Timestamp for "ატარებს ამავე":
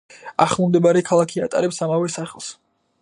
1.49-2.11